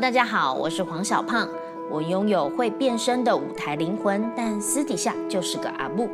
[0.00, 1.48] 大家好，我是黄小胖。
[1.88, 6.08] 我拥有会变身的舞台灵魂，但私底下就是个阿布。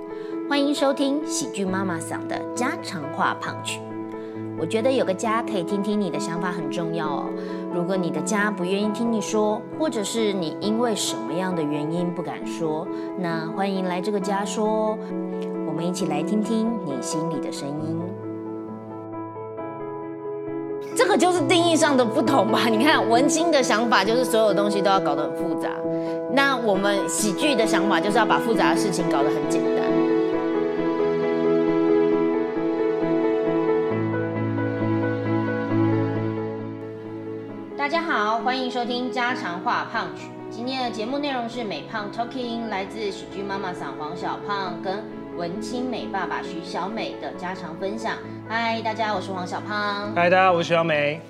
[0.51, 3.80] 欢迎收听喜剧妈妈桑的家常话胖曲。
[4.58, 7.24] 我觉得有个家可以听听你的想法很重要哦。
[7.72, 12.87] 如果你的家不愿意听你说，或者是你因为什么样的原因不敢说，
[13.19, 14.99] 那欢迎来这个家说。
[15.67, 17.98] 我们一起来听听你心里的声音。
[21.10, 22.66] 这就是定义上的不同吧？
[22.70, 25.69] 你看文青的想法就是所有东西都要搞得很复杂，
[26.33, 29.80] 那我们喜剧的想法就是要把复杂的事情搞得很简单。
[37.77, 40.30] 大家好，欢迎收听家常话胖曲。
[40.48, 45.02] 今天的节目内容是美胖 Talking，来自喜剧妈妈嗓黄小胖跟
[45.36, 48.14] 文青美爸爸徐小美的家常分享。
[48.53, 50.13] 嗨，大家，我是黄小胖。
[50.13, 51.20] 嗨，大家，我是徐小美。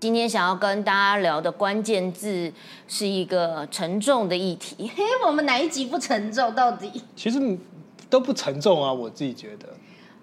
[0.00, 2.52] 今天想要跟大家聊的关键字
[2.88, 4.90] 是一个沉重的议题。
[4.96, 6.52] 嘿，我们哪一集不沉重？
[6.56, 7.04] 到底？
[7.14, 7.38] 其实
[8.10, 9.68] 都不沉重啊，我自己觉得。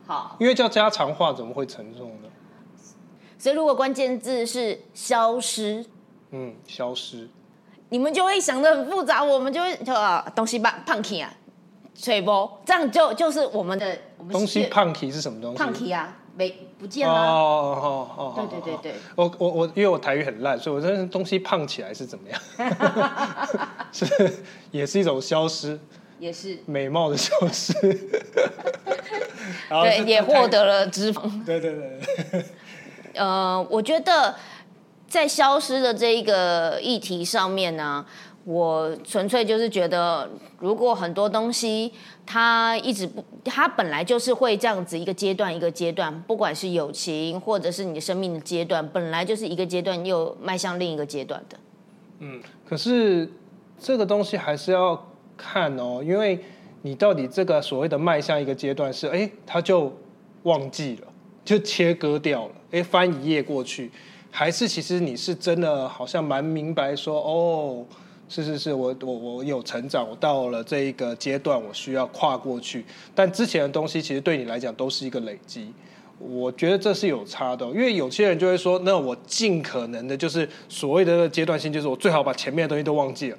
[0.05, 2.27] 好，因为叫家常话，怎么会沉重呢？
[3.39, 5.85] 所以如果关键字是消失，
[6.31, 7.29] 嗯，消失，
[7.87, 11.33] 你们就会想的很复杂，我们就会就啊，东西胖胖起啊，
[11.93, 15.57] 水波，这样就就是我们的我们东西胖起是什么东西？
[15.57, 17.13] 胖起啊，没不见了。
[17.13, 18.95] 哦哦哦，对对对对。
[19.15, 22.39] 我我我，因为我台语很烂，所以我这东西胖起来是怎么样？
[23.91, 24.33] 是
[24.71, 25.79] 也是一种消失，
[26.19, 27.73] 也是美貌的消失。
[29.69, 31.45] 对，也获得了脂肪。
[31.45, 32.45] 对对对。
[33.15, 34.35] 呃，我觉得
[35.07, 38.05] 在消失的这一个议题上面呢，
[38.45, 40.29] 我纯粹就是觉得，
[40.59, 41.91] 如果很多东西
[42.27, 51.57] 它一直不，它本来就是会这样子一个阶段一个阶段，不管是友情或者是你的生命的阶段，本来就是一个阶段又迈向另一个阶段的。
[52.19, 52.39] 嗯，
[52.69, 53.27] 可是
[53.79, 56.39] 这个东西还是要看哦，因为
[56.83, 59.91] 你到底这个所谓的迈向一个阶段是，哎，他就
[60.43, 61.07] 忘记了，
[61.43, 62.51] 就切割掉了。
[62.71, 63.91] 哎，翻一页过去，
[64.29, 67.85] 还是其实你是真的好像蛮明白说，哦，
[68.43, 72.83] 是是是，我我我有成长，我到了这一个阶段，我需要跨过去。
[73.13, 75.71] 但之前的东西其实对你来讲都是一个累积，
[76.19, 77.65] 我觉得这是有差的。
[77.67, 83.37] 因为有些人就会说，那我尽可能的，就是所谓的阶段性，就是我最好把前面的东西都忘记了，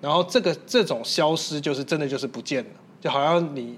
[0.00, 3.76] 然后这个这种消失，就是真的就是不见了，就好像你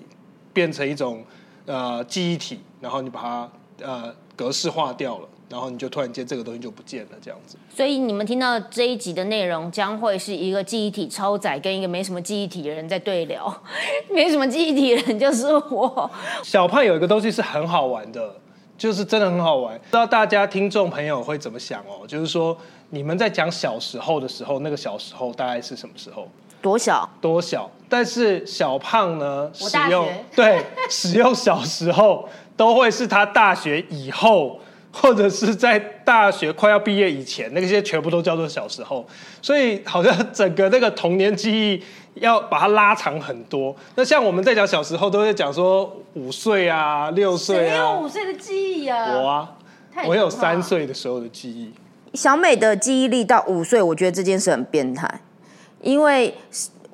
[0.53, 1.25] 变成一种
[1.67, 3.51] 呃记忆体，然后你把它
[3.83, 4.15] 呃。
[4.35, 7.59] 格式化掉了，然后你就突然间这个东西就不见了，这样子。
[7.77, 13.55] 所以你们听到这一集的内容，将会是一个记忆体超载跟一个没什么记忆体的人在对聊。
[14.09, 16.11] 没什么记忆体的人就是我。
[16.43, 18.35] 小胖有一个东西是很好玩的，
[18.79, 19.79] 就是真的很好玩。
[19.79, 22.07] 不知道大家听众朋友会怎么想哦？
[22.09, 22.57] 就是说
[22.89, 26.27] 你们在讲小时候的时候，那个小时候大概是什么时候？
[26.63, 27.07] 多小？
[27.21, 27.71] 多小？
[27.91, 29.51] 但是小胖呢？
[29.53, 32.27] 使用对使用小时候。
[32.55, 34.61] 都会是他大学以后，
[34.93, 39.05] 或者是在大学快要毕业以前，那些全部都叫做小时候。
[39.41, 41.83] 所以好像整个那个童年记忆
[42.15, 43.75] 要把它拉长很多。
[43.95, 47.77] 那像我们在讲小时候，都会讲说五岁啊、六岁啊。
[47.79, 49.07] 有五岁的记忆啊？
[49.17, 49.57] 我啊，
[50.07, 51.73] 我有三岁的时候的记忆。
[52.15, 55.21] 小美的记忆力到五岁，我觉得这件事很变态，
[55.81, 56.35] 因为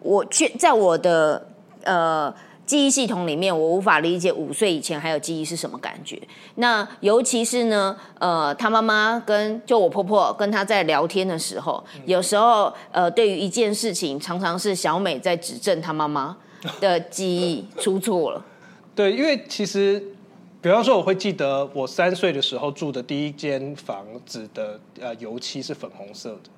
[0.01, 1.47] 我去在我的
[1.83, 2.33] 呃。
[2.69, 6.21] 记忆系统里面，我无法理解五岁以前还有记忆是什么感觉。
[6.57, 16.37] 那尤其是呢，呃，他妈妈跟就我婆婆跟他在聊天的时候，有时候呃，对于一件事情，常常是小美在指正他妈妈
[16.79, 18.45] 的记忆出错了。
[18.95, 19.99] 对，因为其实，
[20.61, 26.51] 比方说，我会记得我三岁的时候住的第一间房子的呃油漆是粉红色的。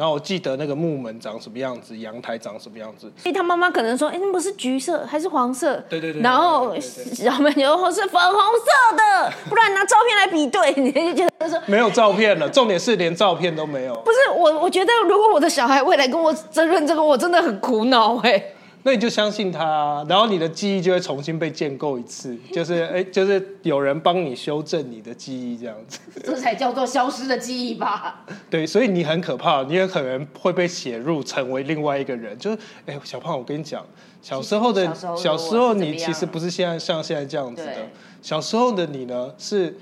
[0.00, 3.12] 然后我记得那个木门长什么样子，阳台长什么样子。
[3.18, 6.22] 所以，他妈妈可能说：“哎，那不是橘色还是黄色？”对对对。
[6.22, 13.94] 然后小美就说：“是粉红色的， 不然拿照片来比对。”你就觉得说没有照片了，重点是连照片都没有。
[13.96, 18.42] 不是我，我觉得如果我的小孩未来跟我争论这个，我真的很苦恼哎。
[18.82, 28.24] 那你就相信他，然后你的记忆就会重新被建构一次， 就是哎，就是有人帮你修正你的记忆这样子，这才叫做消失的记忆吧？
[28.48, 32.38] 对，所以你很可怕，你也可能会被写入成为另外一个人。
[32.38, 33.84] 就是哎，小胖，我跟你讲，
[34.22, 37.76] 小时候的小时候你其实不是现在像现在这样子的，
[38.22, 39.76] 小时候的你呢是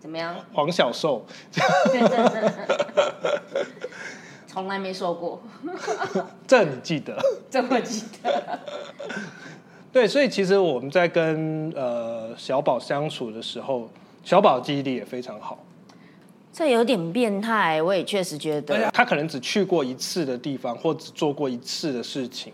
[0.00, 0.34] 怎么样？
[0.54, 1.26] 黄小瘦。
[4.52, 5.40] 从来没说过，
[6.46, 7.16] 这你记得？
[7.50, 8.58] 这么记得？
[9.92, 13.88] 对，所以其实我们在跟呃小宝相处的时候，
[14.22, 15.58] 小宝记忆力也非常好。
[16.52, 18.90] 这有点变态，我也确实觉得。
[18.92, 22.52] 他可能只去过一次的地方，或只做过一次的事情，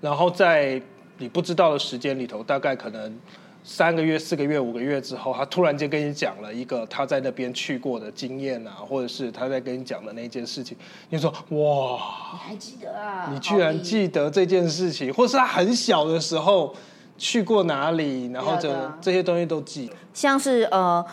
[0.00, 0.80] 然后在
[1.18, 3.18] 你不知道的时间里头，大概可能
[3.64, 10.76] 三个月、四个月、五个月之后，他突然间跟你讲了一个他在那边去过的经验啊，或者是他在跟你讲的那件事情，
[11.08, 11.98] 你说哇，
[12.34, 13.30] 你还记得啊？
[13.32, 16.74] 你居然记得这件事情，或是他很小的时候
[17.16, 21.04] 去过哪里，然后这这些东西都记，像是呃。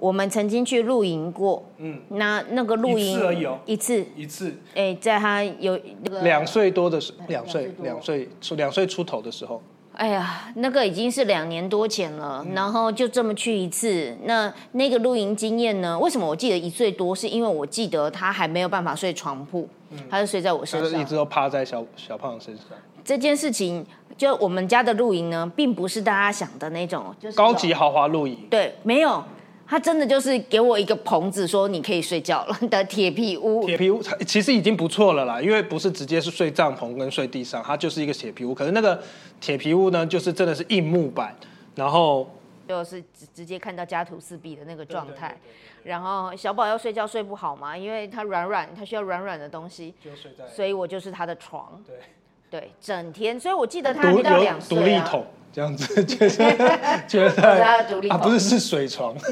[0.00, 9.60] 我们曾经去露营过，嗯，那那个露营一次一次，哎，在他有那个两岁多的时，两岁两岁出两岁出头的时候，
[9.98, 15.98] 哎呀，那个已经是两年多前了，然后就这么去一次，那那个露营经验呢？
[15.98, 17.12] 为什么我记得一岁多？
[17.12, 19.68] 是因为我记得他还没有办法睡床铺，
[20.08, 22.66] 他就睡在我身上，一直都趴在小小胖身上。
[23.04, 23.84] 这件事情，
[24.16, 29.24] 就我们家的露营呢，并不是大家想的那种，就是高级豪华露营，对，没有。
[29.70, 33.66] 他真的就是给我一个棚子，说你可以睡觉了的铁皮屋。
[33.66, 38.54] 铁皮屋其实已经不错了啦，因为不是直接是睡帐篷跟睡地上，它就是一个铁皮屋。
[38.54, 38.98] 可是那个
[39.38, 41.36] 铁皮屋呢，就是真的是硬木板，
[41.74, 42.26] 然后
[42.66, 45.38] 就是直直接看到家徒四壁的那个状态。
[45.84, 51.82] 然后小宝要睡觉睡不好嘛，因为他软软，他需要软软的东西，就睡在，所以我就是他的床。
[51.86, 51.96] 对
[52.50, 55.26] 对，整天，所以我记得他还到两岁独立桶。
[55.50, 57.68] 这样子觉得觉得
[58.10, 59.16] 啊，不是是水床。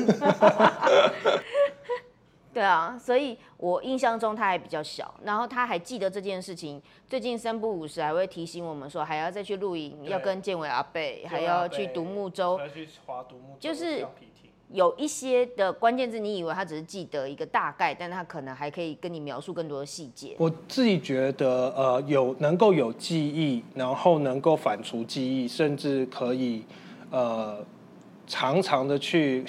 [2.52, 6.82] 对啊，所以我印象中他还比较小，然后他还记得这件事情。
[7.06, 14.06] 最近三不五时还会提醒我们说，还要再去露营，要跟建伟阿贝，还要去独木舟，要去划独木舟，就是。
[14.72, 20.34] 有一些的关键字，你以为他只是记得一个大概，但他可能还可以跟你描述更多的细节。
[20.38, 26.64] 我自己觉得，呃，有能够有记忆，然后能够反刍记忆，甚至可以，
[27.10, 27.64] 呃，
[28.26, 29.44] 常常的去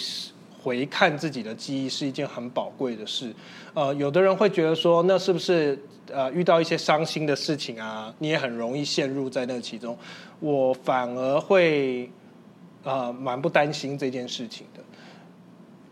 [0.62, 3.34] 回看自己的记忆，是一件很宝贵的事。
[3.74, 5.78] 呃，有的人会觉得说，那是不是
[6.12, 9.98] 呃遇到一些伤心的事情啊，你也很容易陷入在那其中？
[10.40, 12.10] 我反而会，
[12.84, 14.84] 呃，蛮不担心这件事情的。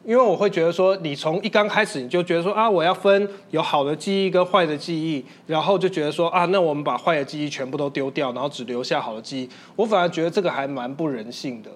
[0.06, 9.50] 因为我会觉得说，你从一刚开始你就觉得说啊，我要分有好的记忆跟坏的记忆，然后就觉得说啊，那我们把坏的记忆全部都丢掉，然后只留下好的记忆。
[9.75, 11.72] 我反而觉得这个还蛮不人性的。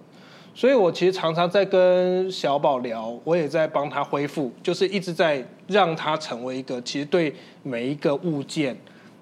[0.54, 7.34] 所以我其实常常在跟小宝聊，我也在帮他恢复，就是一直在让他成为一个其实对
[7.64, 8.78] 每一个物件，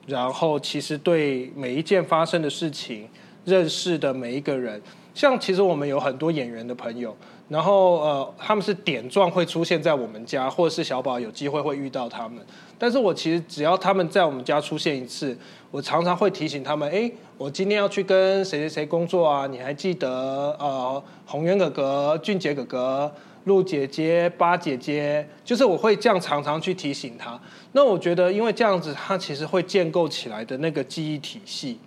[0.06, 3.08] 然后其实对每一件发生的事情
[3.46, 4.82] 认识的每一个人，
[5.14, 7.16] 像其实我们有很多演员的朋友。
[7.50, 12.46] 然后呃，他们是点状会出现在我们家，或者是小宝有机会会遇到他们。
[12.78, 15.38] 但是我其实只要他们在我们家出现一次，
[15.72, 19.48] 我常常会提醒他们：哎，我今天要去跟谁谁谁工作啊？
[19.48, 23.12] 你还记得呃，宏源哥哥、俊杰哥哥、
[23.46, 25.28] 陆姐姐、八姐姐？
[25.46, 27.40] 就是我会这样常常去提醒他。
[27.72, 31.80] 那我觉得，因为这样子，他其实会建构起来的那个记忆体系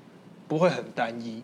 [0.49, 1.43] 不会很单一。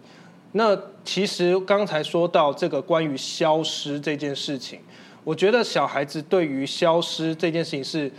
[0.53, 4.81] 那其实刚才说到这个关于消失这件事情，
[5.23, 8.11] 我觉得小孩子对于消失这件事情是，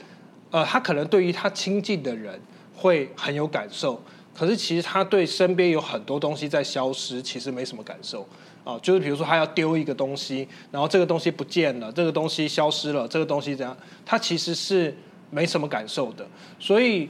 [0.52, 2.40] 呃，他可能对于他亲近的人
[2.76, 4.00] 会很有感受，
[4.38, 8.28] 可是其实他对身边有很多东西在消失，其实没什么感受
[8.64, 8.78] 啊。
[8.84, 13.76] 就是比如说他要丢一个东西，然后这个东西不见了，这个东西消失了，这个东西怎样，
[14.06, 14.96] 他其实是
[15.32, 16.28] 没什么感受的，
[16.60, 17.10] 所以。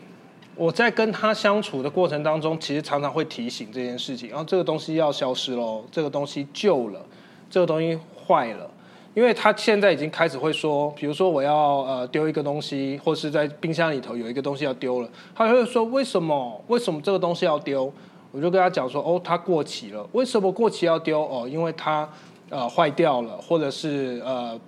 [0.58, 7.00] 我在跟他相处的过程当中，其实常常会提醒这件事情，然后这个东西要消失喽，这个东西旧了，
[7.48, 8.68] 这个东西坏了，
[9.14, 16.60] 因为他现在已经开始会说，比如说我要呃丢一个东西，或是在冰箱里头有一个东西要丢了，他会说为什么？
[16.68, 17.94] 为什么这个东西要丢？
[18.32, 21.22] 我就跟他讲说，哦，它过期了，为什么过期要丢？
[21.22, 22.10] 哦，因为它
[22.50, 24.60] 呃坏掉了，或者是呃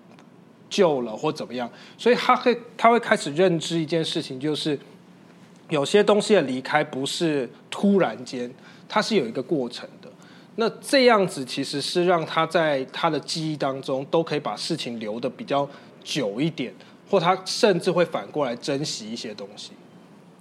[0.69, 1.67] 旧了或怎么样，
[1.98, 4.79] 所以他会他会开始认知一件事情，就是。
[5.69, 8.51] 有些东西的离开不是突然间，
[8.88, 10.09] 它是有一个过程的。
[10.55, 15.65] 那这样子其实是让他在他的记忆当中都可以把事情留的比较
[16.03, 16.73] 久一点，
[17.09, 19.71] 或他甚至会反过来珍惜一些东西。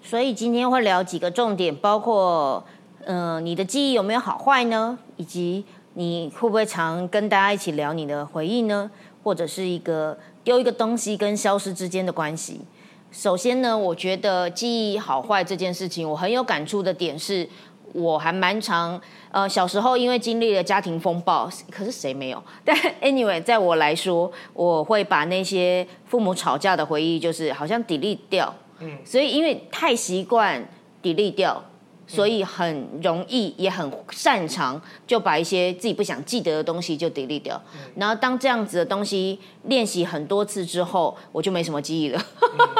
[0.03, 2.65] 所以今天会聊几个重点，包括
[3.05, 4.99] 嗯，你的记忆有没有好坏呢？
[5.19, 8.91] 以及你会不会常跟大家一起聊你的回忆呢？
[9.23, 12.63] 或者是一个丢一个东西跟消失之间的关系？
[13.11, 17.49] 首先呢，我觉得记忆好坏这件事情，我很有感触的点是，
[17.95, 19.01] 我还蛮常
[19.31, 22.43] 呃小时候因为经历了家庭风暴，可是谁没有？
[22.65, 28.55] 但 anyway，在我来说，我会把那些父母吵架的回忆，就是好像 delete 掉。
[28.81, 28.99] 嗯。
[29.05, 30.63] 所以因为太习惯
[31.03, 31.65] delete 掉，
[32.09, 37.61] 所以很容易也很擅长就把一些自己不想记得的东西就 delete 掉。
[37.95, 42.21] 然后当这样子的东西练习很多次之后，我就没什么记忆了。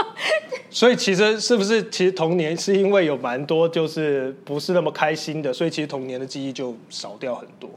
[0.71, 7.71] 所以其实是不是其实童年是因为有蛮多就是不是那么开心的，所以其实童年的记忆就少掉很多。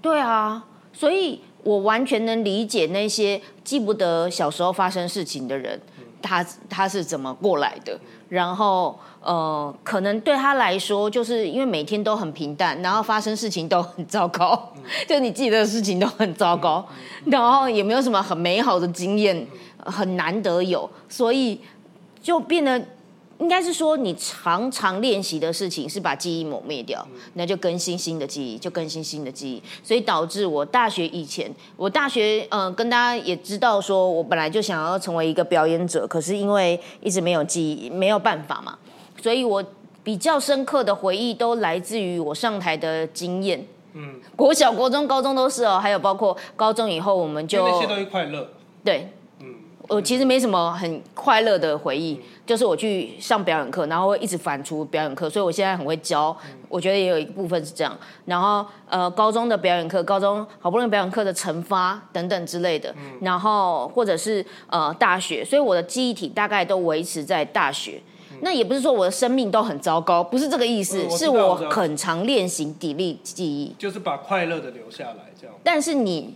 [0.00, 5.80] 对啊，所以我完全能理解那些记不得小时候发生事情的人，
[6.20, 7.98] 他他是怎么过来的。
[8.28, 14.72] 然后呃，可能对他来说，就是因为每天都很平淡，然后发生事情都很糟糕，
[15.08, 16.86] 就你记得的事情都很糟糕，
[17.26, 19.46] 然后也没有什么很美好的经验，
[19.78, 21.60] 很难得有，所以。
[22.22, 22.80] 就变得，
[23.40, 38.78] 应该是说你常常练习的事情是把记忆抹灭掉，那就更新新的记忆，就更新新的记忆，所以导致我大学以前，我大学嗯跟大家也知道说，我本来就想要成为一个表演者，可是因为一直没有记忆，没有办法嘛，
[39.22, 39.64] 所以我
[40.02, 43.64] 比较深刻的回忆都来自于我上台的经验。
[43.94, 48.48] 嗯，国小、国中、高中都是哦，还有包括高中以后，我们就那些都是快乐。
[48.84, 49.08] 对。
[49.88, 56.34] 我其实没什么很快乐的回忆，就是我去上表演课，然后会一直反刍表演课，所以我现在很会教。
[56.68, 57.94] 我觉得也有一部分是这样。
[58.24, 68.00] 然后呃，高中的表演课，高中好不容易表演课的惩罚等等之类的，然后或者是呃大学，所以我的记忆体大概都维持在大学。
[68.44, 75.54] 那也不是说我的生命都很糟糕，不是这个意思，是我很常练习砥砺记忆，就是把快乐的留下来这样。
[75.62, 76.34] 但是你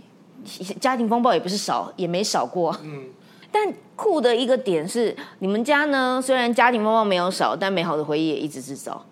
[0.80, 2.74] 家庭风暴也不是少，也没少过。
[2.82, 3.06] 嗯。
[3.50, 9.02] 但酷的一个点是，你们家呢，虽然家庭风暴没有少，但美好的回忆也一直制造，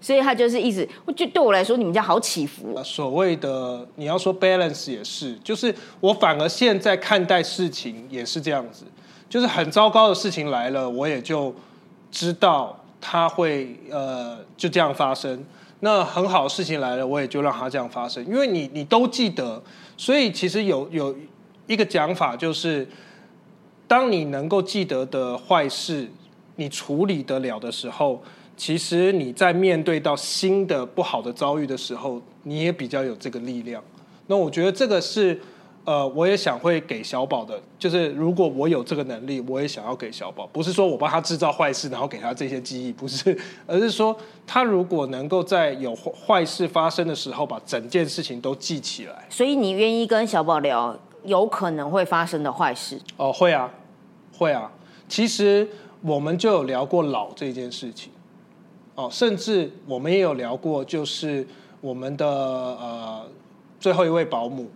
[0.00, 2.80] 所以他就是一直，就对我来说，你们家好起伏。
[2.84, 8.84] 所谓的你要说 balance 也是，就是我反而现在看待事情也是这样子，
[9.28, 11.52] 就是很糟糕的事情来了，我也就
[12.10, 15.44] 知道它会呃就这样发生。
[15.80, 19.62] 那很好的事情来了，我也就让它这样发生，因为你你都记得，
[19.96, 21.14] 所以其实有有
[21.66, 22.86] 一个讲法就是。
[23.88, 26.08] 当你能够记得的坏事，
[26.54, 28.22] 你处理得了的时候，
[28.56, 33.82] 其实你在面对到新的不好的遭遇的时候，你也比较有这个力量。
[34.28, 35.40] 那我觉得这个是，
[35.90, 40.46] 呃，我也想会给小宝的，就是如果我有这个能力，我也想要给小宝。
[40.52, 44.16] 不是说我帮他制造坏事，然后给他这些记忆，不是，而是说
[44.46, 49.26] 他如果能够在有坏事发生的时候，把整件事情都记起来。
[49.28, 52.96] 所以你愿意跟小宝聊有可能会发生的坏事？
[53.16, 53.68] 哦，会啊。
[54.38, 54.70] 会啊，
[55.08, 55.68] 其实
[56.02, 58.12] 我们就有聊过老这件事情，
[58.94, 61.44] 哦，甚至我们也有聊过，就是
[61.80, 63.26] 我们的呃
[63.80, 64.70] 最后一位保姆，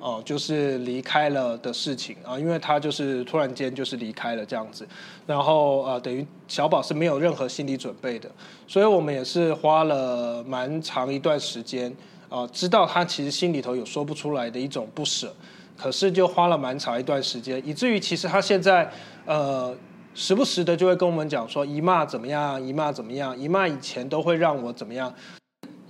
[0.00, 4.86] 哦，就是离开了的事情啊，因为他就是突然间就是离开了这样子，
[5.26, 8.30] 然后呃等于小宝是没有任何心理准备的，
[8.66, 11.94] 所以我们也是花了蛮长一段时间
[12.28, 15.34] 啊，知道他其实心里头有说不出来的一种不舍。
[15.74, 18.88] 可是就花了蛮长一段时间，以至于其实他现在
[19.24, 19.74] 呃
[20.14, 25.12] 时不时的就会跟我们讲说姨妈怎么样，姨妈怎么样，姨妈以前都会让我怎么样，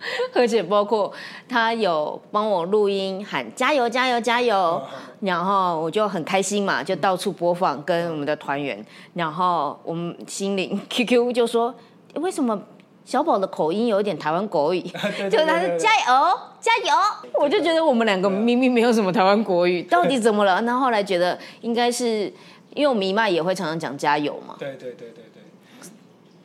[0.34, 1.12] 而且包括
[1.48, 4.82] 他有帮我录音喊加油加油加油，
[5.20, 11.74] 然后我就很开心嘛，就到处播放跟我们的团员，然后我们心灵 QQ 就说
[12.14, 12.60] 为什么？
[13.04, 14.80] 小宝的口音有一点台湾国语，
[15.28, 16.94] 就他是加油加油，
[17.34, 20.60] 我就觉得我们两个明明没有什么台湾国语，到底怎么了？
[20.60, 22.32] 那后来觉得应该是
[22.74, 25.90] 因为我们姨妈也会常常讲加油嘛，对对对对对，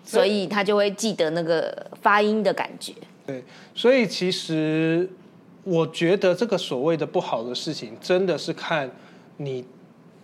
[0.04, 2.92] 所以他就会记得那个发音的感觉。
[3.28, 3.44] 对，
[3.76, 5.08] 所以其实
[5.64, 8.90] 我觉得这个所谓的不好的事情，真的是看
[9.38, 9.64] 你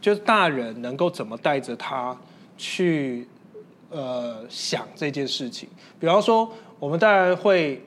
[0.02, 2.18] 就是大人能够怎么带着他
[2.58, 3.28] 去。
[3.96, 5.70] 呃，想这件事情，
[6.00, 7.80] 比方说，我们当然会，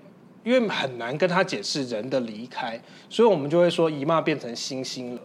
[0.45, 2.81] 因为很难跟他解释人的离开，
[3.11, 5.21] 所以我们就会说姨妈变成星星了，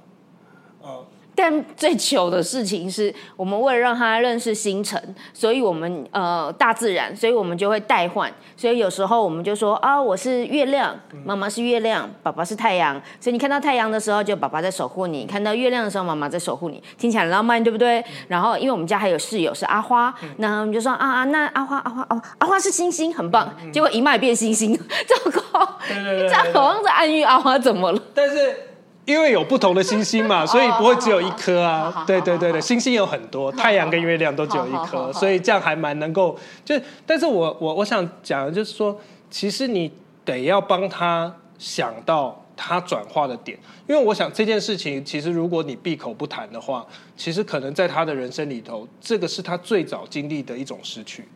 [1.34, 5.02] 但最糗的事情是我们为了让他认识星辰，
[5.34, 8.32] 所以我们呃大自然，所以我们就会代换。
[8.58, 10.94] 所以有时候我们就说啊，我是月亮，
[11.26, 13.02] 妈妈是月亮，爸爸是太阳。
[13.20, 16.84] 所以你看到太阳的时候，就爸爸在守护你；看到月亮的时候，妈妈在守护你。
[16.98, 18.04] 听起来浪漫，对不对？
[18.28, 23.52] 然后因为我们家还有室友是阿花，那我们就说啊啊，那阿花阿花哦，阿花是星星，很棒。
[23.72, 28.02] 结果一脉变星星， 糟糕，这样好像在暗喻阿花怎么了？
[28.14, 28.68] 但是。
[29.12, 32.06] 因为有不同的星星嘛，所以不会只有一颗啊。
[32.08, 36.40] 对对对对，星星有很多，太阳跟月亮都只有一颗，所以这样还蛮能够。
[36.64, 38.98] 就，但是我我我想讲的就是说，
[39.30, 39.92] 其实你
[40.24, 46.86] 得要帮他想到他转化的点，因为我想这件事情，其实如果你闭口不谈的话，
[47.18, 51.28] 其实可能在他的人生里头，这个是他最早经历的一种失去。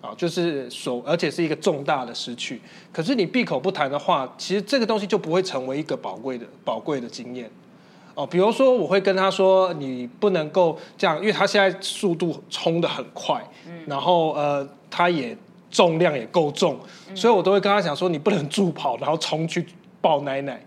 [0.00, 2.60] 啊，就是所，而且是一个重大的失去。
[2.92, 7.50] 可是你闭口不谈的话，其实这个东西就不会成为一个宝贵的、宝贵的经验。
[8.14, 13.42] 哦，比如说我会跟他说，你不能够这样，因为他现在速度冲的很快，
[13.86, 15.36] 然后呃，他也
[15.70, 16.78] 重量也够重，
[17.14, 19.66] 所以我都会跟他讲说，你不能助跑，然后冲去
[20.00, 20.60] 抱奶奶。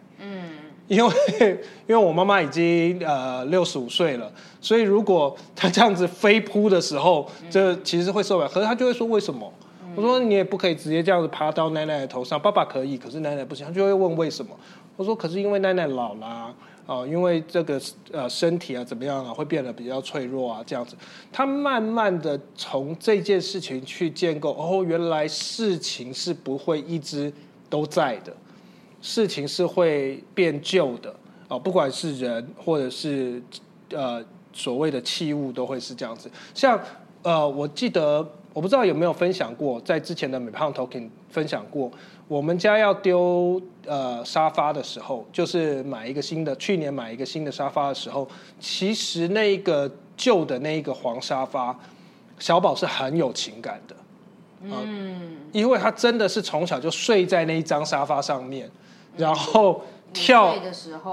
[0.87, 1.13] 因为
[1.87, 8.49] 因为我妈妈已经呃六十五岁了，所以如果她这样子飞扑的时候，这其实会受不了。
[8.49, 9.51] 可是她就会说为什么？
[9.95, 13.65] 我说你也不可以直接这样子爬到奶奶的头上，爸爸可以，可是奶奶不行。
[13.65, 14.51] 她就会问为什么？
[14.97, 16.53] 我说可是因为奶奶老啦，
[16.85, 17.79] 啊，因为这个
[18.11, 20.95] 呃身体啊怎么样啊会变得比较脆弱啊这样子。
[21.31, 27.31] 她慢慢的从这件事情去建构，哦，原来事情是不会一直
[27.69, 28.33] 都在的。
[29.05, 31.13] 事情是会变旧的
[31.49, 33.43] 啊，不管是人或者是
[33.91, 36.31] 呃所谓的器物，都会是这样子。
[36.53, 36.79] 像
[37.21, 41.91] 呃，我记得我不知道有没有分享过，在之前的美胖 talking 分享过，
[42.29, 48.25] 我们家要丢呃沙发的时候，就是买一个新的，去年买一个新的沙发的时候，
[48.61, 51.77] 其实那个旧的那一个黄沙发，
[52.39, 53.95] 小宝是很有情感的，
[54.61, 58.71] 嗯，因为他真的是从小就睡在那一张沙发上面。
[59.17, 60.55] 然后跳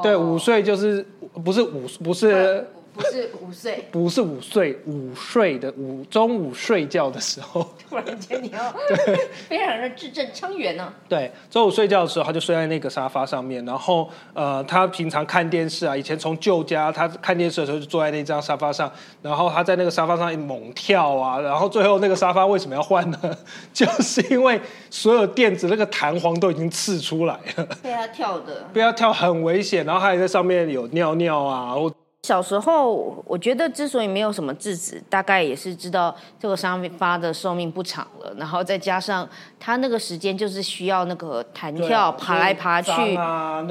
[0.02, 1.06] 对，五岁就是
[1.44, 2.66] 不是五不是。
[2.92, 7.66] 不是午睡，不是午睡，午睡的午中午睡觉的时候。
[7.88, 8.74] 突然间你要
[9.48, 10.92] 非常的字正腔圆呢。
[11.08, 13.64] 对，中午睡觉的时候，他就睡在那个沙发上面。
[13.64, 18.90] 然后呃，他平常看电视啊，以前从旧家他看电视的时候就坐在那张沙发上。
[19.22, 23.18] 然后他在那个沙发上猛跳啊，然后最后那个沙发为什么要换呢？
[23.72, 27.66] 就是因为所有垫子那个弹簧都已经刺出来了。
[27.82, 29.84] 被他跳的，被他跳很危险。
[29.86, 31.92] 然后他还在上面有尿尿啊，或。
[32.22, 42.92] 小时候，我觉得之所以没有什么制止，大概也是知道这个沙发的寿命不长了，然后再加上他那个时间就是需要那个弹跳、爬来爬去。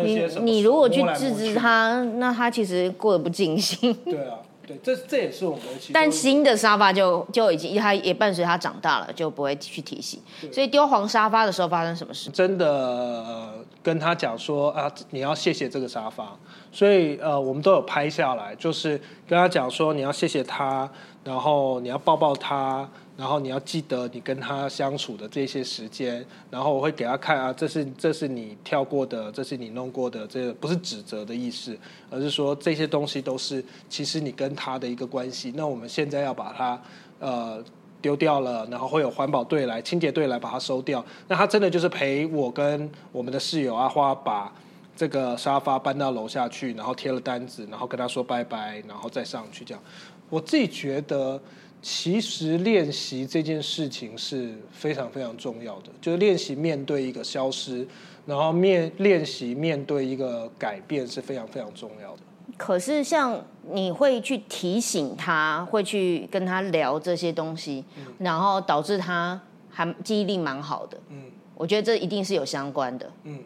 [0.04, 3.94] 你你如果去制止他，那他其实过得不尽兴。
[4.04, 4.40] 对啊。
[4.70, 5.90] 对，这这也是我们的。
[5.92, 10.22] 但新的沙发就就已经，它也伴随它长大了，就不会去提醒。
[10.54, 12.30] 所以丢黄沙发的时候发生什么事？
[12.30, 16.38] 真的跟他讲说啊，你要谢谢这个沙发。
[16.72, 18.90] 所以呃，我们都有拍下来，就是
[19.28, 20.88] 跟他讲说你要谢谢他，
[21.24, 22.88] 然后你要抱抱他。
[23.20, 31.78] 然后你要记得你跟他相处的这些时间，然后我会给他看啊，这是这是你跳过的，这是你弄过的，这不是指责的意思，
[32.10, 35.52] 而是说这些东西都是其实你跟他的一个关系。
[35.54, 36.82] 那我们现在要把它
[37.20, 37.62] 呃
[38.02, 41.06] 丢掉了，然后会有环保队来、清洁队来把它收掉。
[41.28, 44.50] 那他真的就是陪我跟我们的室友阿花把
[44.96, 49.84] 这个沙发搬到楼下去，然后贴了单子，然后跟他说拜拜，然后再上去这样。
[50.30, 51.38] 我自己觉得。
[51.82, 57.88] 其实练习这件事情是非常非常重要的，就是练习面对一个消失，
[58.26, 62.22] 然后面练习面对一个改变是非常非常重要的。
[62.58, 67.86] 可是像你会去提醒他，会去跟他聊这些东西，
[68.18, 69.40] 然后导致他
[69.70, 70.98] 还记忆力蛮好的。
[71.10, 73.10] 嗯，我觉得这一定是有相关的。
[73.24, 73.40] 嗯，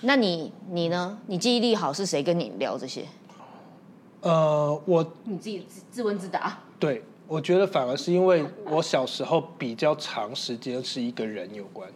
[0.00, 1.16] 那你你呢？
[1.28, 3.04] 你记忆力好是谁跟你聊这些？
[4.22, 6.58] 呃，我你自己自问自答。
[6.80, 7.04] 对。
[7.28, 11.86] 我觉得反而是因为我小时候比较长时间是一个人有关，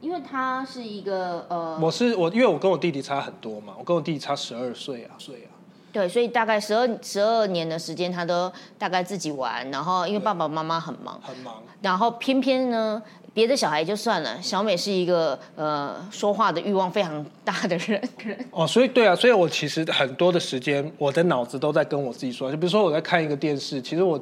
[0.00, 5.52] 因为他是一个呃，我是我，因为我跟我弟弟差很多嘛，我跟我弟弟差十二岁啊，岁啊，
[5.92, 13.02] 对，所以大概十二十二年的时间，他都大概自己玩，然后因为爸爸妈妈很忙，很忙，然后偏偏呢。
[13.34, 18.00] 别的小孩就算了，小美是一个呃说话的欲望非常大的人。
[18.50, 24.20] 哦，所以对啊，所以我其实很多的时间，我的脑子都在跟我自己说，就比如说我在看一个电视，其实我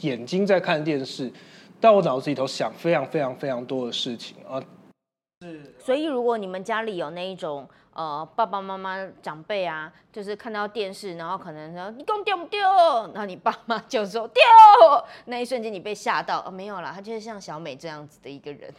[0.00, 1.32] 眼睛在看电视，
[1.80, 4.60] 但我脑子里头想非常非常非常多的事情啊。
[5.96, 6.02] 是。
[6.02, 7.68] 所以如果你们家里有那一种。
[7.92, 12.60] 呃，爸爸妈妈长辈啊，就是看到电视，然后可能说你公丢不丢，
[13.12, 14.40] 然后你爸妈就说丢，
[15.24, 18.72] 那一瞬间你被吓到，没有啦，他就是像小美这样子的一个人，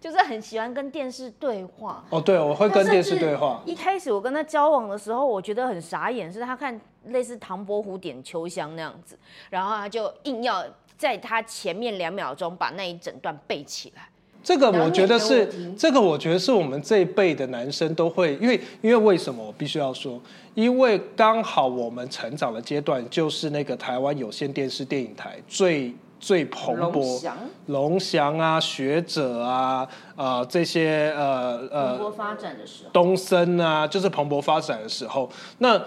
[0.00, 2.02] 就是很喜欢跟电视对话。
[2.08, 3.60] 哦，对，我会跟电视对话。
[3.66, 9.16] 一开始我跟他交往的时候，我觉得很傻眼，是他看类似唐伯虎点秋香那样子，
[9.50, 10.64] 然后他就硬要
[10.96, 14.08] 在他前面两秒钟把那一整段背起来。
[14.42, 20.20] 这个我觉得是，这个我觉得是我们这一辈的男生都会，因为因为为什么我必须要说？
[20.54, 27.30] 因为刚好我们成长的阶段就是那个台湾有线电视电影台最最蓬勃，
[27.66, 35.80] 龙翔啊、学者啊、呃这些呃呃蓬勃发展的时候，东森啊，就是蓬勃发展的时候，那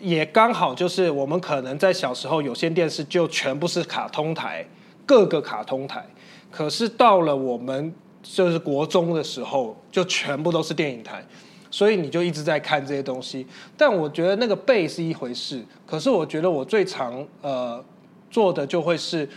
[0.00, 4.66] 也刚好就是我们可能在小时候有线电视就全部是卡通台，
[5.06, 6.04] 各个卡通台。
[6.50, 11.24] 可是到了我们就是国中的时候，就全部都是电影台，
[11.70, 13.46] 所以你就一直在看这些东西。
[13.76, 17.82] 但我觉得那个背是一回事，可是我觉得我最常呃
[18.30, 19.28] 做的就会是，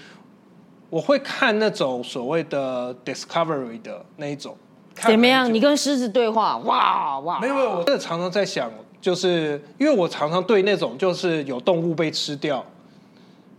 [0.89, 4.55] 我会看那种所谓的 discovery 的那一种。
[4.95, 5.51] 怎么样？
[5.51, 6.57] 你跟狮子对话？
[6.59, 7.39] 哇哇！
[7.39, 8.69] 没有没有，我真的常常在想，
[8.99, 12.63] 就是因为我常常对那种就是有动物被吃掉，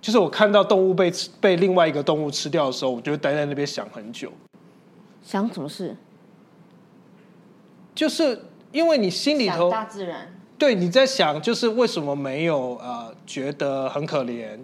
[0.03, 4.31] 就是我看到动物被吃被另外一个动物吃掉的时候，我就会待在那边想很久。
[5.23, 5.97] 想什么事？
[7.95, 14.59] 就是因为你心里头大自然，对你在想，就是为什么没有呃觉得很可怜？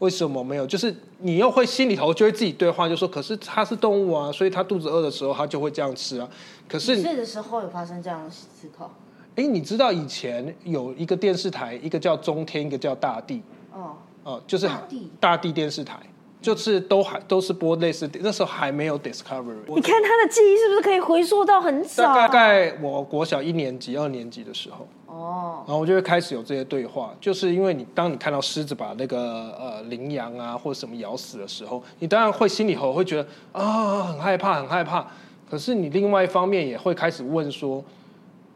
[0.00, 0.66] 为什么没有？
[0.66, 6.28] 就是你又会心里头就会自己对话，就说：可是它是动物啊，所以它肚子饿的时候，它就会这样吃啊。
[6.68, 8.90] 可是睡的时候有发生这样的思考？
[9.36, 13.40] 哎，你知道以前有一个电视台，一个叫中天，一个叫大地。
[13.72, 15.98] 哦哦，就是大地大地电视台，
[16.40, 19.56] 就是都还都是播类似，那时候还没有 Discovery。
[19.68, 22.14] 你看他的记忆是不是可以回溯到很早？
[22.14, 24.86] 大概我国小一年级、二年级的时候。
[25.06, 35.06] 哦，然后我就会开始有这些对话，就是因为你当你看到狮子把那个呃羚羊啊或者什么咬死的时候，你当然会心里头会觉得啊很害怕很害怕，
[35.50, 37.84] 可是你另外一方面也会开始问说，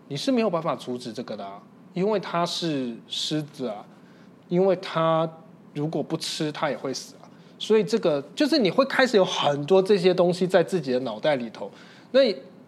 [0.09, 1.61] 你是没有办法阻止这个的，啊，
[1.93, 3.85] 因为它是狮子啊，
[4.49, 5.31] 因为它
[5.77, 11.71] 如果不吃它也会死啊，所以这个就是你会开始有很多这些东西在自己的脑袋里头，
[12.11, 12.21] 那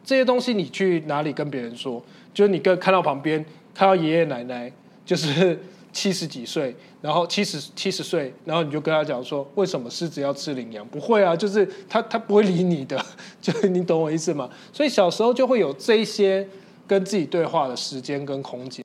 [0.05, 2.01] 这些东西你去哪里跟别人说？
[2.33, 3.45] 就是你跟看到旁边。
[3.75, 4.73] 看到爷爷奶奶
[5.07, 5.57] 就是
[5.93, 10.85] 七十几岁，然后七十七十岁，然后你就跟他讲说，为什么狮子要吃羚羊？
[10.89, 13.01] 不会啊，就是他他不会理你的，
[13.41, 14.51] 就是你懂我意思吗？
[14.73, 16.45] 所以小时候就会有这些
[16.89, 18.85] 跟自己对话的时间跟空间。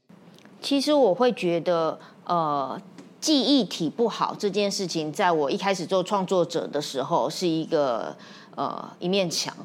[0.61, 2.79] 其实我会觉得，呃，
[3.23, 8.13] 记忆体不好这件事情，在我一开始做创作者的时候，是一个
[8.53, 9.55] 呃一面墙。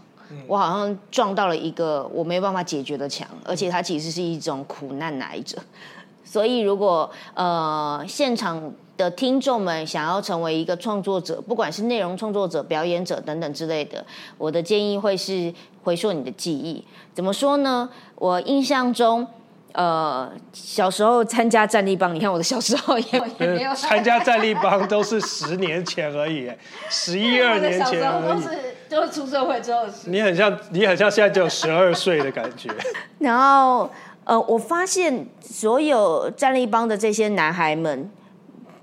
[0.47, 5.59] 我好像撞到了一个我没有办法解决的墙，而且它其实是一种苦难来着。
[6.25, 16.85] 所以，如果呃现场的听众们想要成为一个创作者，不管是内容创作者、表演者等等之类的，我的建议会是回溯你的记忆。
[17.13, 17.91] 怎么说呢？
[18.15, 19.27] 我印象中。
[19.73, 23.05] 呃，小时候参加战力帮，你看我的小时候也
[23.39, 26.51] 也没有参加战力帮，都是十年前而已，
[26.89, 28.45] 十一二年前而已，
[28.89, 30.11] 都是出社会之后的事。
[30.11, 32.71] 你很像，你很像现在只有十二岁的感觉。
[33.21, 33.91] 然后，
[34.25, 38.11] 呃，我发现所有战力帮的这些男孩们。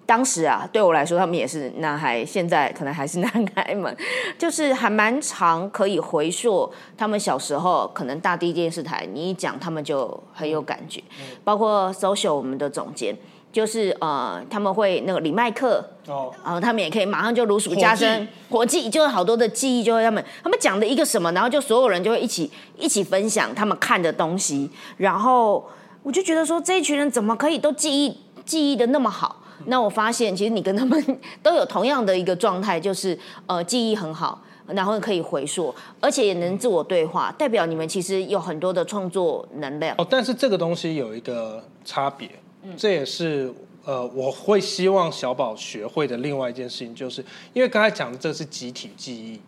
[0.05, 3.97] 当时啊，对我来说，他们也是男孩，现在可能还是男孩们，
[4.37, 11.01] 就是还蛮长可以回溯他们小时候，可能大地电视台，你一讲他们就很有感觉。
[11.43, 13.17] 包括 social 我们的总监，
[13.51, 25.67] 就是呃，他们会那个李麦克哦，然后他们也可以马上就如数家珍，活记就是好多的记忆，就会他们他们讲的一个什么，然后就所有人就会一起一起分享他们看的东西，然后
[26.03, 28.15] 我就觉得说这一群人怎么可以都记忆
[28.45, 29.41] 记忆的那么好。
[29.67, 39.95] 那我发现，其实你跟他们 都有同样的一个状态，就是呃记忆很好，然后可以回溯，而且也能自我对话，代表你们其实有很多的创作能量。
[39.97, 42.29] 哦，但是这个东西有一个差别，
[42.77, 47.23] 这也是呃我会希望小宝学会的另外一件事情，就是
[47.53, 49.39] 因为刚才讲的这是集体记忆，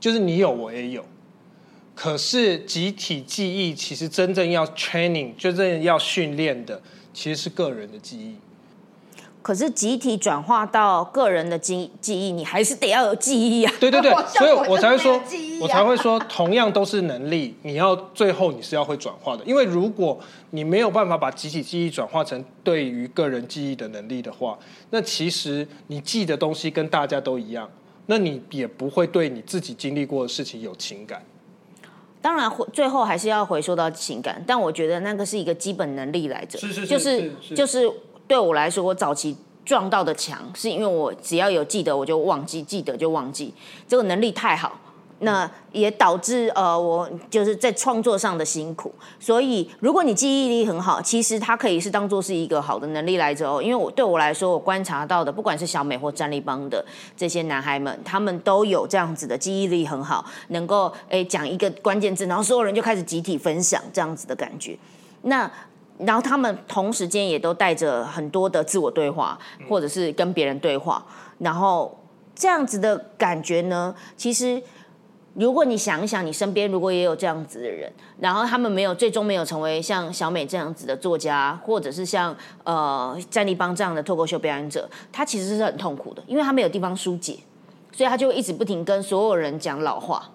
[0.00, 1.04] 就是你有我也有，
[1.94, 6.80] 可是集体记忆其实真正要 training，真正要训练的
[7.12, 8.36] 其实是个人的记忆。
[9.48, 13.72] 可是集体转化到个人的记记忆，你还是得要有记忆啊。
[13.80, 15.18] 对对对， 所以我才会说，
[15.62, 19.42] 我才会说，同样都是能力，你要最后你是要会转化的。
[19.46, 24.58] 因为如果你没有办法把集体记忆转化成对于个人记忆的能力的话，
[24.90, 27.66] 那其实你记的东西跟大家都一样，
[28.04, 31.22] 那你也不会对你自己经历过的事情有情感。
[32.20, 37.90] 当然，最后还是要回溯到情感，但我觉得那个是一个基本能力来着，是是是，就是就是。
[38.28, 43.52] 对我来说，我早期撞到的墙，是因为我只要有记得我就忘记，记得就忘记，
[43.88, 44.78] 这个能力太好，
[45.20, 48.94] 那也导致呃我就是在创作上的辛苦。
[49.18, 53.62] 所以，如果你记忆力很好，其实它可以是当做是一个好的能力来着哦。
[53.62, 56.84] 因为我对我来说，我观察到的，不管是小美或战力帮的
[57.16, 64.78] 这些男孩们，他们都有这样子的记忆力很好，能够诶讲一个关键字，然后所有人就开始集体分享这样子的感觉。
[65.22, 65.50] 那
[65.98, 71.04] 然后他们同时间也都带着很多的自我对话，或者是跟别人对话，
[71.38, 71.98] 然后
[72.34, 74.62] 这样子的感觉呢，其实
[75.34, 87.38] 如果你想一想，你身边如果也有这样子的人，然后他们没有最终没有成为像小美这样子的作家，或者是像呃战立邦这样的脱口秀表演者，他其实是很痛苦的，因为他没有地方疏解。
[87.90, 90.30] 所以他就一直不停跟所有人讲老话，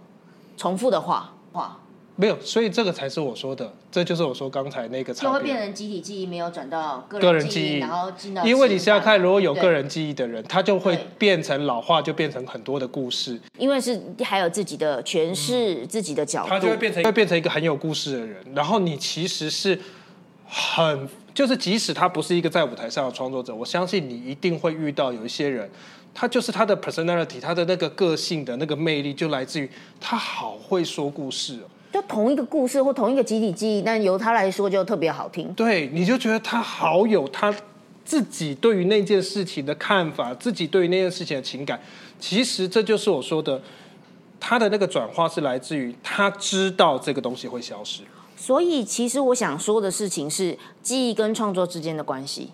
[0.58, 1.80] 重复的话话，
[2.16, 5.42] 没有，所以这个才是我说的，这就是我说刚才那个就会。
[5.42, 18.38] 变成集体记忆，没有转到个个人记忆，人记忆然后进到因为你想想看，如果有对个人记忆的人，他就会对变成老化，就变成很多的故事，因为是还有自己的诠释、自己的角度，他就会变成会变成一个很有故事的人。
[18.54, 19.80] 然后你其实是
[20.48, 25.68] 很，就是即使他不是一个在舞台上的创作者，我相信你一定会遇到有一些人，
[26.14, 29.68] 他就是他的 personality，他的那个个性的那个魅力，就来自于
[30.00, 31.66] 他好会说故事哦。
[31.94, 35.54] 就同一个故事或同一个集体记忆，但由他来说就特别好听。
[35.54, 37.54] 对，你就觉得他好有他
[38.04, 41.80] 自己对于那件事情的看法，自己对于那件事情的情感。
[42.20, 43.62] 其实这就是我说的，
[44.40, 48.02] 他的那个转化是来自于他知道这个东西会消失。
[48.36, 52.50] 所以，其实我想说的事情是记忆跟创作之间的关系。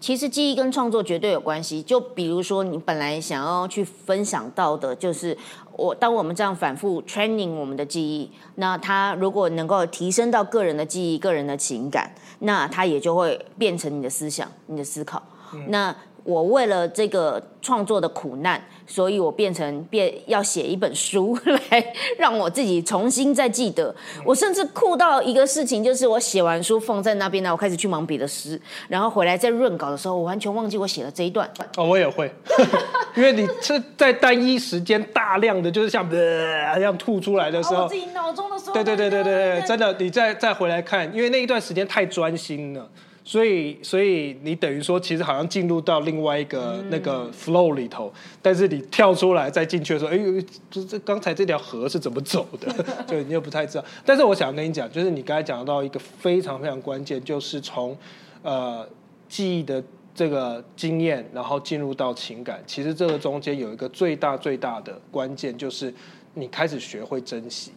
[0.00, 1.82] 其实记忆跟创作绝对有关系。
[1.82, 5.36] 就比如说，你本来想要去分享到的，就是
[5.76, 15.22] 我当我们这样反复 training 我们的记忆，那它如果能够提升到个人的记忆、个人的情感，那它也就会变成你的思想、你的思考。
[15.68, 21.36] 那我为了这个创作的苦难，所以我变成变要写一本书
[21.70, 23.94] 来让我自己重新再记得。
[24.24, 31.50] 我甚至酷到一个事情，就是我写完书放在那边呢，我开始去忙别的诗，然后回来再润稿的时候，我完全忘记我写了这一段。
[31.76, 32.32] 哦，我也会，
[33.16, 42.88] 因为你是在单一时间大量的就是像呃这样吐出来的时候，哦己脑中的时候对对对对对对，真的，你再再回来看，因为那一段时间太专心了，
[43.28, 52.72] 所以所以你等于说，其实好像进入到另外一个那个 flow 里头，但是你跳出来再进去的时候，哎呦，这这刚才这条河是怎么走的，
[53.04, 53.84] 就你又不太知道。
[54.04, 57.98] 但是我想跟你讲，就是你刚才讲到一个非常非常关键，就是从
[58.42, 58.88] 呃
[59.28, 59.82] 记忆的。
[60.18, 65.92] 这个经验，然后进入到情感，其实这个中间有一个最大最大的关键，就是
[66.32, 67.70] 你开始学会珍惜。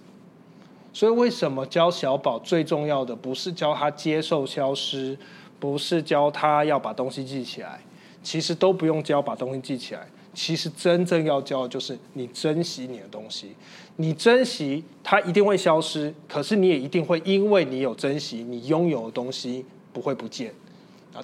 [0.93, 5.17] 所以，为什么教小宝最重要的不是教他接受消失，
[5.59, 7.79] 不是教他要把东西记起来，
[8.23, 10.07] 其实都不用教把东西记起来。
[10.33, 13.55] 其实真正要教的就是你珍惜你的东西，
[13.97, 20.53] 你珍惜它一定会消失，可是你也一定会因为你有珍惜，你拥有的东西不会不见。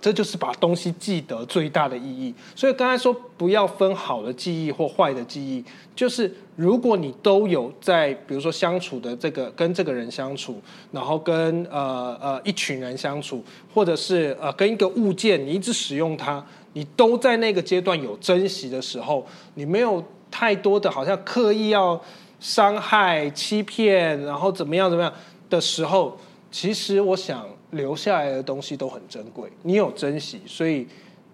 [0.01, 2.33] 这就是把东西记得最大的意义。
[2.55, 5.63] 所以刚才说不要分好的记忆或坏的记忆，
[5.95, 21.99] 就是如果你都有在，比如说相处的这个跟这个人相处，然后跟呃呃一群人相处，或者是呃跟一个物件，你一直使用它，你都在那个阶段有珍惜的时候，你没有太多的好像刻意要
[22.39, 25.13] 伤害、欺骗，然后怎么样怎么样
[25.49, 26.17] 的时候，
[26.51, 27.47] 其实我想。
[27.75, 30.87] 留下来的东西都很珍贵，你有珍惜，所以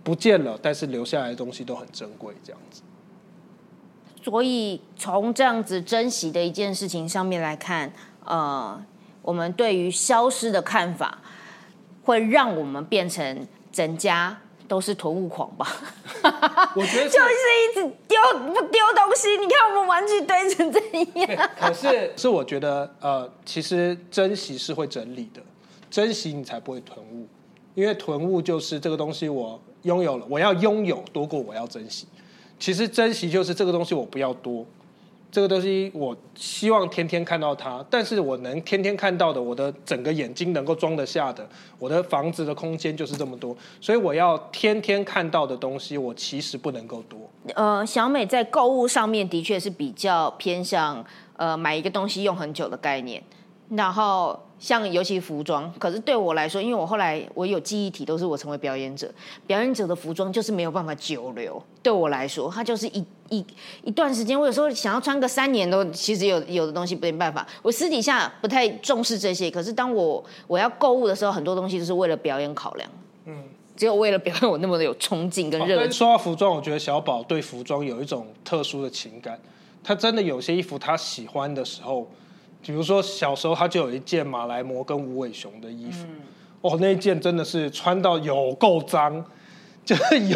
[0.04, 2.82] 不见了，但是留下来的东西都很珍贵，这样子。
[4.24, 7.92] 所以从这样子珍惜的一件事情上面来看，
[8.26, 8.80] 呃，
[9.22, 11.20] 我们对于消失的看法，
[12.04, 15.68] 会让我们变成整家都是囤物狂吧？
[16.76, 20.80] 我觉得 就是一直丢不丢东西，你看我们玩具堆成这
[21.22, 21.50] 样。
[21.60, 25.42] 可是是我觉得，呃，其实珍惜是会整理的。
[25.92, 27.28] 珍惜你才不会囤物，
[27.76, 32.08] 因为囤物就是这个东西我拥有了，我要拥有多过我要珍惜。
[32.58, 34.66] 其实珍惜就是这个东西我不要多，
[35.30, 41.46] 这个东西我希望天天看到它，但是我能天天看到的，我的整个眼睛能够装得下的，
[41.78, 47.20] 我的房子的空间就是这么多，所以我要天天看到的东西，我其实不能够多。
[47.56, 53.22] 呃，小美在购物上面的确是比较偏向呃买一个东西用很久的概念，
[53.70, 54.40] 然后。
[54.62, 59.12] 像尤其服装，可是对我来说，因为我后来我有记忆体，都是我成为表演者，
[59.48, 61.60] 表演者的服装就是没有办法久留。
[61.82, 63.44] 对我来说，它就是一一
[63.84, 67.46] 一段时间，我有时候想要穿个三年都，其实有有的东西没办法。
[67.64, 72.88] 我私底下不太重视这些，可是当我我要购物的时候，很多东西都是为了表演考量。
[73.26, 73.44] 嗯，
[73.76, 75.92] 只有为了表演我那么的有冲劲跟热情。
[75.92, 79.40] 说到服装，我觉得小宝对服装有一种特殊的情感，
[79.84, 82.08] 他真的有些衣服他喜欢的时候。
[82.62, 86.06] 比如说小时候他就有一件马来貘跟无尾熊的衣服，
[86.62, 89.24] 哦，那一件真的是穿到有够脏，
[89.84, 90.36] 就是有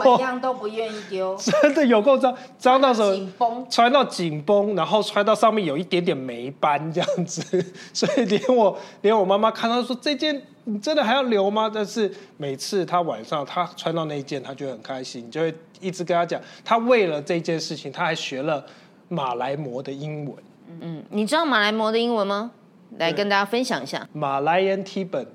[0.00, 3.14] 够，样都不愿意丢， 真的有够脏，脏到什么？
[3.14, 7.42] 紧绷，穿到紧绷，然后穿到上面有一点点霉斑这样子，
[7.92, 11.70] 所以连我连我妈妈看到说这件你真的还要留吗？
[11.74, 18.64] 但是每次他晚上他穿到那一件，他就很开心，就会一直跟他讲，他为了这件事情，他还学了
[19.08, 20.34] 马来貘的英文。
[20.80, 22.50] 嗯，你知道马来貘的英文吗？
[22.98, 24.06] 来跟大家分享一下。
[24.12, 25.26] 马来人 T 本，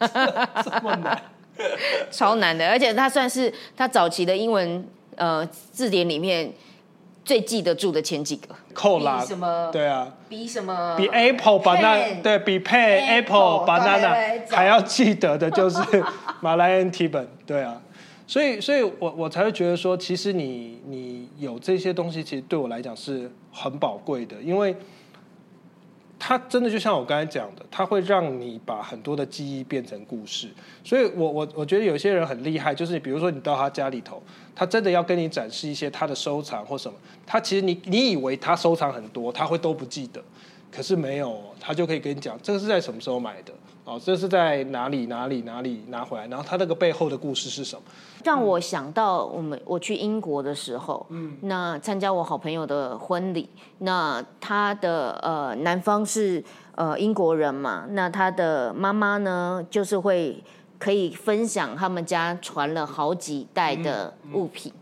[0.00, 1.22] 这么难，
[2.10, 6.52] 超难的，而且它算是它早期的英文呃字典里面
[7.24, 8.48] 最记得住的前几个。
[8.72, 9.70] 扣啦比什么？
[9.72, 10.96] 对啊，比什么？
[10.96, 15.78] 比 apple banana 对比 pen apple banana 还要记得的就是
[16.40, 17.80] 马来恩提本，对啊，
[18.26, 24.74] 所以所以我我才会觉得说，其实你你有这些东西，其实对我来讲是很宝贵的，因为
[26.18, 30.48] 它真的就像我刚才讲的，它会让你把很多的记忆变成故事。
[30.82, 34.22] 所以我我我觉得有些人很厉害，就是比如说你到他家里头，
[34.54, 40.24] 他真的要跟你展示一些他的收藏或什么，他其实你你以为他收藏很多，他会都不记得，
[40.72, 43.52] 可是没有，他就可以跟你讲这个是在什么时候买的，
[43.84, 47.82] 哦，这是在哪里哪里哪里拿回来，然后他那个背后的故事是什么？
[48.24, 53.46] 让我想到我们我去英国的时候，嗯，那参加我好朋友的婚礼，
[53.80, 56.42] 那他的呃男方是
[56.76, 60.42] 呃英国人嘛，那他的妈妈呢就是会
[60.78, 64.72] 可以分享他们家传了好几代的物品，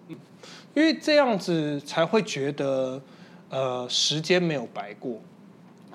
[0.75, 3.03] 因为这样子才会觉得
[3.51, 5.21] 呃时间没有白过。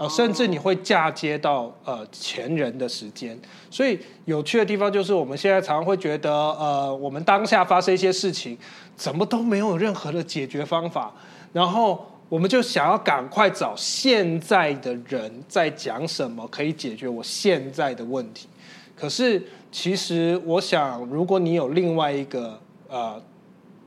[0.10, 3.39] 甚至你会嫁接到呃前人的时间，
[3.71, 8.57] 所以有趣的地方就是我们现在常常会觉得，呃，我们当下发生一些事情，
[8.97, 11.13] 怎么都没有任何的解决方法，
[11.53, 18.47] 然后我们就想要赶快找现在的人在讲什么可以解决我现在的问题。
[18.95, 23.21] 可是其实我想，如果你有另外一个呃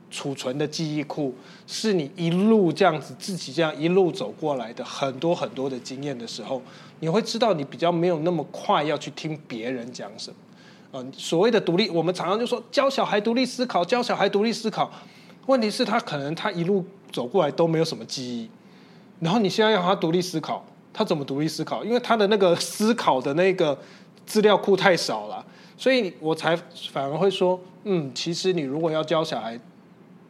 [0.09, 1.33] 储存的记忆库，
[1.73, 6.61] 是你一路这样子自己这样一路走过来的很多很多的经验的时候，
[6.99, 10.35] 你会知道你比较没有那么快要去听别人讲什么。
[10.93, 14.91] 嗯，所谓的独立，我们常常就说教小孩独立思考，教小孩独立思考。
[15.45, 18.49] 问题是，他可能他一路走过来都没有什么记忆，
[19.21, 21.85] 然后你现在让他独立思考，他怎么独立思考？
[21.85, 23.77] 因为他的那个思考的那个
[24.25, 25.45] 资料库太少了，
[25.77, 26.53] 所以我才
[26.91, 29.57] 反而会说，嗯，其实你如果要教小孩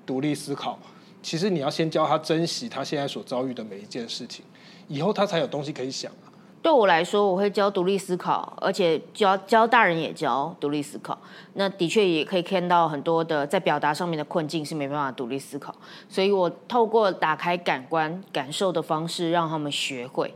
[0.06, 0.80] 独立思考，
[1.22, 4.44] 其实你要先教他珍惜他现在所遭遇的每一件事情，
[4.88, 6.28] 以后他才有东西可以想啊。
[6.64, 11.18] 对我来说，我会教独立思考，而且教教大人也教独立思考。
[11.54, 15.74] 那的确也可以看到很多的在表达上面的困境是没办法独立思考，
[16.08, 20.32] 所以我透过打开感官感受的方式，让他们学会。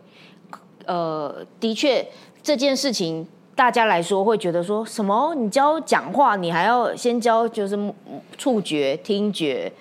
[0.85, 2.07] 呃，的确
[2.41, 5.35] 这件事情大家来说会觉得说什么？
[5.35, 7.93] 你教讲话，你还要先教就是
[8.35, 9.71] 触觉、听觉。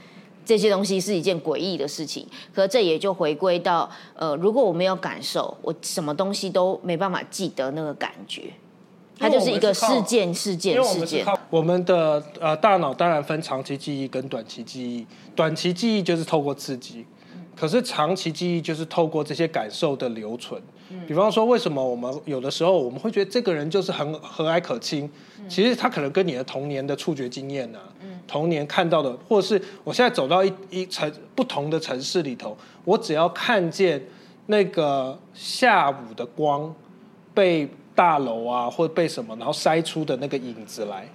[0.44, 8.42] 这些东西是一件诡异的事情，可这也就回归到，呃，如果我没有感受，我什么东西都没办法记得那个感觉，
[9.18, 11.26] 它就是一个事件、事件、事件。
[11.50, 17.06] 我们的呃大脑当然分长期记忆跟短期记忆，短期记忆就是透过刺激，
[17.56, 20.60] 可是长期记忆就是透过这些感受的留存。
[21.08, 25.10] 比方说，为什么我们有的时候我们会觉得这个人就是很和蔼可亲？
[25.48, 27.78] 其实他可能跟你的童年的触觉经验呢，
[28.26, 34.02] 童年看到的，或者是我现在走到一一城不同的城市里头，我只要看见
[34.46, 36.74] 那个下午的光
[37.32, 41.08] 被大楼啊或者被什么，然后筛出的那个影子来，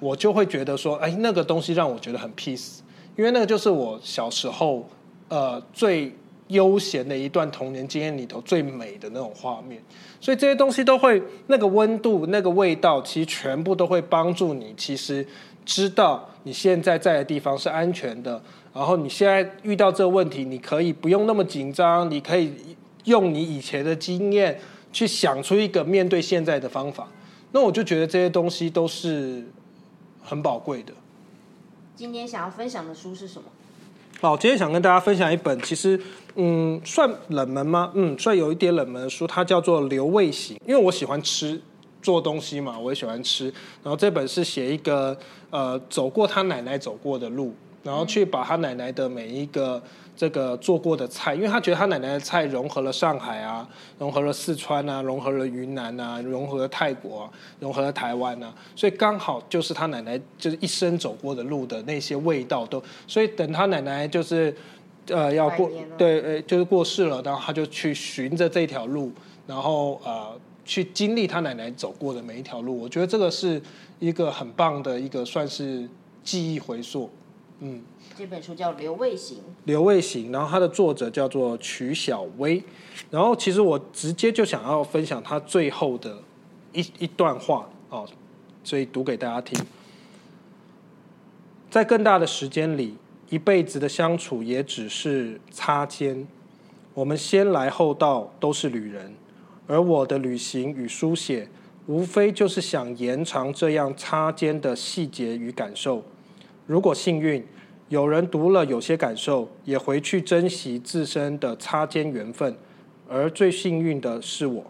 [0.00, 2.78] 我就会觉得说，哎，那个东西让我觉得很 peace，
[3.16, 4.88] 因为那个就是我小时候
[5.28, 6.12] 呃最
[6.48, 9.82] 悠闲的一段童年经验里头最美的那种画面。
[10.20, 15.26] 所以这些东西都会那个温度、那个味道，其实全部都会帮助你，其实
[15.64, 18.42] 知道你现在在的地方是安全的。
[18.74, 22.52] 然后你现在遇到这个问题，你可以不用那么紧张，你可以
[23.04, 24.58] 用你以前的经验
[24.92, 27.06] 去想出一个面对现在的方法。
[27.52, 29.44] 那我就觉得这些东西都是
[30.22, 30.92] 很宝贵的。
[31.94, 33.48] 今天想要分享的书是什么？
[34.22, 36.00] 好，今天想跟大家分享一本，其实
[36.36, 37.92] 嗯算冷门吗？
[37.94, 40.56] 嗯，算有一点冷门的书，它叫做《留味型》。
[40.66, 41.60] 因为我喜欢吃
[42.00, 43.52] 做东西嘛，我也喜欢吃。
[43.82, 45.18] 然后这本是写一个
[45.52, 49.80] 呃走过他奶奶走过的路，然后去把他奶奶的每一个
[50.16, 64.54] 这个做过的菜，因为他觉得他奶奶的菜融合了上海啊，融合了四川啊，融合了云南啊，融合了泰国，融合了台湾啊，所以刚好就是他奶奶就是一生走过的路的那些味道都，所以等他奶奶就是
[65.08, 69.10] 呃要过对呃就是过世了，然后他就去循着这条路，
[69.46, 73.60] 然后呃去经历他奶奶走过的每一条路，我觉得这个是
[73.98, 75.88] 一个很棒的一个算是
[76.22, 77.10] 记忆回溯，
[77.60, 77.82] 嗯。
[78.14, 82.62] 这本书叫《刘卫行》，刘卫行，然后它的作者叫做曲小薇，
[83.10, 86.18] 然后其实我直接就想要分享他最后的
[86.74, 88.06] 一一段话哦，
[88.62, 89.58] 所以读给大家听。
[91.70, 92.94] 在更大的时间里，
[93.30, 96.28] 一辈子的相处也只是擦肩。
[96.92, 99.14] 我们先来后到，都是旅人，
[99.66, 101.48] 而我的旅行与书写，
[101.86, 106.02] 无非就是想延长这样擦肩的细节与感受。
[106.66, 107.44] 如果幸运。
[107.88, 112.56] 有人读了有些感受，也回去珍惜自身的擦肩缘分，
[113.06, 114.64] 而最幸运的是我，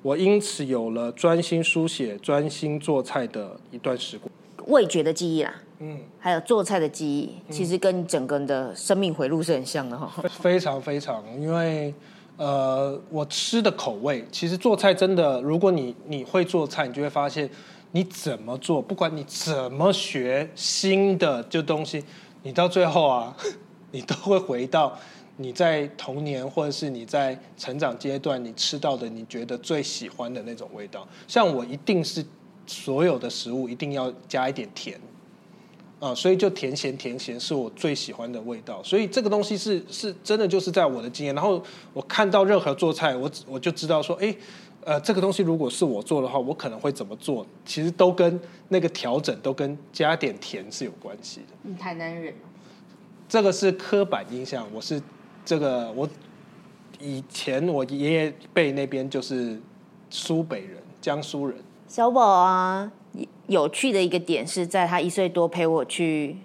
[0.00, 4.30] 我因此有了专心书写、专心做菜的一段时光。
[4.68, 10.08] 味觉的记忆啦，嗯，还有做菜的记忆，其实跟整个人的生命回路是很像的哈。
[10.28, 11.92] 非常非常，因为
[12.36, 17.48] 呃，我吃的口味，其实做菜真的，如果你你会做菜，你就会发现，
[17.92, 22.04] 你怎么做，不管你怎么学新的就东西，
[22.42, 23.34] 你到最后啊，
[23.90, 24.98] 你都会回到
[25.38, 31.08] 你在童年或者是你在成长阶段你吃到的你觉得最喜欢的那种味道。
[31.26, 32.24] 像我一定是
[32.66, 35.00] 所有的食物一定要加一点甜。
[35.98, 41.34] 啊，所以就甜咸甜咸是我最喜欢的味道，所以这个东西是是真的就是在我的经验。
[41.34, 41.62] 然后
[41.94, 44.36] 我看到任何做菜，我我就知道说，哎，
[44.84, 47.46] 呃，这个东西如果是我做的话，我可能会怎么做？
[47.64, 48.38] 其实都跟
[48.68, 51.56] 那个调整都跟加点甜是有关系的。
[51.62, 52.34] 你台南人，
[53.26, 54.68] 这个是刻板印象。
[54.74, 55.00] 我是
[55.46, 56.06] 这个我
[57.00, 59.58] 以前我爷爷辈那边就是
[60.10, 61.56] 苏北人，江苏人。
[61.88, 62.92] 小宝啊。
[63.46, 66.36] 有趣的一个点是在他一岁多陪我去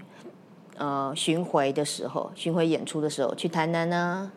[0.77, 4.31] 呃巡回的时候，巡回演出的时候去台南呢，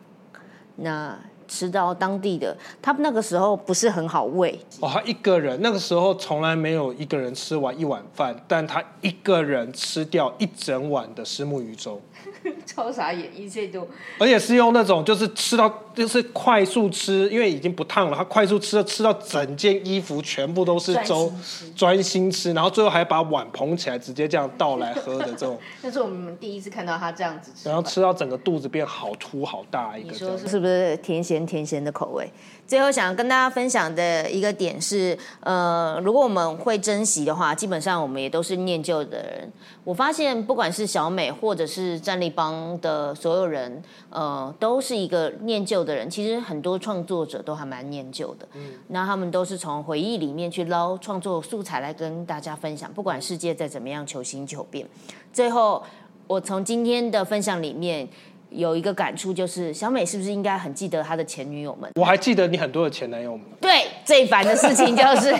[0.77, 1.17] 那
[1.47, 12.01] 吃到当地的，他那个时候不是很好喂哦，他一个人那个时候从来没有一个人吃完一碗饭，但他一个人吃掉一整碗的石木鱼粥。
[12.65, 13.87] 超傻眼，一岁多，
[14.19, 21.31] 而且是用那种就是吃到就是快速吃，因为已经不烫了，他快速吃，吃到整件衣服全部都是粥，
[21.75, 25.59] 专心吃，然后最后还把碗捧起来，直接这样倒来喝的这种。
[25.81, 30.11] 那是我们第一次看到他这样子吃，然后吃到整个肚子变好凸好大一个。
[30.11, 32.29] 你说是不是甜咸甜咸的口味？
[32.67, 39.51] 最后想跟大家分享的一个点是，呃，如果我们会珍惜的话，基本上我们也都是念旧的人。
[39.83, 46.09] 我发现，不管是小美或者是战力帮的所有人，呃，都是一个念旧的人。
[46.09, 52.91] 其实很多创作者都还蛮念旧的，嗯，那他们都是从回忆里面去捞创作素材来跟大家分享。
[52.91, 54.87] 不管世界再怎么样求新求变，
[55.31, 55.83] 最后
[56.25, 58.07] 我从今天的分享里面。
[58.55, 61.89] 有一个感触就是，小美是不是应该很记得她的前女友们？
[61.95, 63.45] 我还记得你很多的前男友们。
[63.59, 65.33] 对，最烦的事情就是，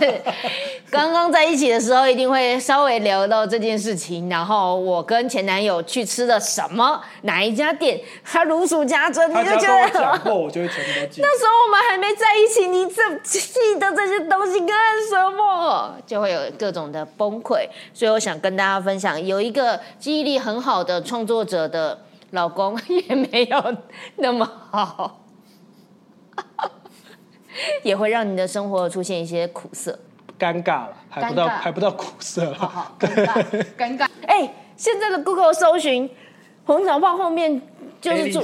[0.92, 11.22] 刚刚在一起的时候一定会稍微聊到这件事情，然后我跟前男友去吃了什么，哪一家店，他如数家珍，你就觉得讲过，我就会全部都记。
[11.22, 13.40] 那时候我们还没在一起，你怎记
[13.80, 14.70] 得这些东西干
[15.10, 15.96] 什么？
[16.06, 17.68] 就会有各种的崩溃。
[17.94, 22.00] 所以我想跟大家分享，有一个记忆力很好的创作者的。
[22.32, 23.78] 老公也没有
[24.18, 25.24] 那么好，
[27.84, 29.98] 也会让你的生活出现一些苦涩、
[30.40, 34.08] 尴尬了，还不到还不到苦涩了， 尴尬，尴尬。
[34.28, 36.10] 哎，现在的 Google 搜寻
[36.66, 37.62] 红小胖后面
[38.02, 38.44] 就是出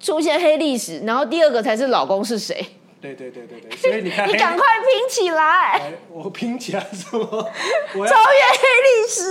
[0.00, 2.54] 出现黑历史，然后第二个才是老公是谁？
[3.00, 5.92] 对对对对对，所以你看， 你赶快拼起来！
[6.10, 7.26] 我拼起来什么？
[7.26, 9.22] 超越黑历史。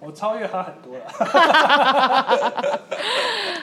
[0.00, 1.02] 我超越他很多了。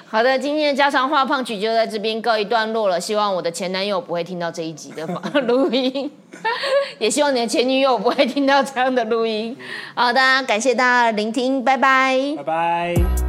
[0.06, 3.00] 好的，今天的家常话胖曲就在这边告一段落了。
[3.00, 5.06] 希望我的前男友不会听到这一集的
[5.42, 6.12] 录音，
[7.00, 9.58] 也希望你的前女友不会听到这样的录音。
[9.96, 13.25] 好的，感谢大家的聆听，拜拜，拜拜。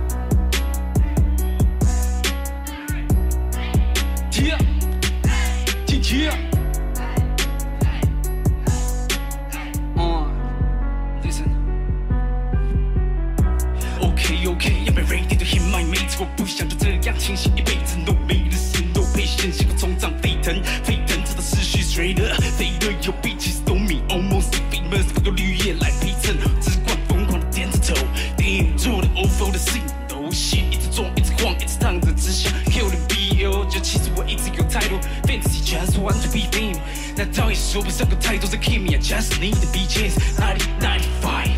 [16.19, 27.95] 我不想就这样清醒一辈子努力的心，no patience，心会冲涨沸腾，沸腾直到思绪碎了，飞了又比起 stormy，almost famous，不够绿叶来陪衬，只管疯狂的点着头，
[28.35, 36.79] 电影做的 over 的 scene，no shit，一直撞，一直晃，一直躺着，只想 kill the BL，就其实我一直有态度，fantasy just want to be famous，
[37.15, 41.51] 那倒也说不上个太多，这 keep me，I just need to be chance，ninety ninety five，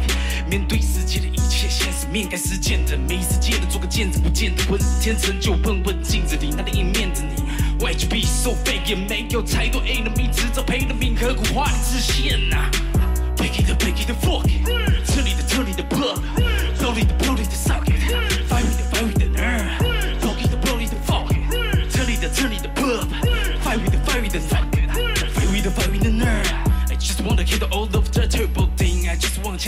[0.51, 1.27] 面对世界的
[1.59, 7.43] 切现实面，该实践的，没时间的做个见证，不见得问天成就，问问镜子里那另一面的你。
[7.81, 8.87] Why you be so fake？
[8.87, 12.71] 也没有太多 enemy，制造赔了命和苦花的自信呐。
[13.37, 14.47] Picky 的 picky 的 fuck，
[15.05, 16.21] 这里的这里的 pop，
[16.95, 21.27] 里的 blow 里的 suck it，fire 的 fire 的 nerd，blow 的 blow 里的 fuck，
[21.91, 24.39] 这里的这里的 pop，fire 的 fire 的